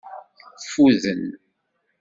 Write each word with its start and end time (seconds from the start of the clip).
Ffuden. 0.63 1.21